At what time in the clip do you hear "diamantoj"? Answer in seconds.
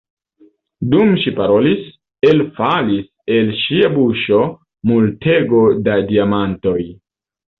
6.13-6.81